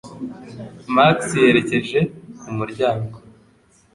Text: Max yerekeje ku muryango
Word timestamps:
Max 0.95 1.17
yerekeje 1.41 1.99
ku 2.41 2.49
muryango 2.57 3.15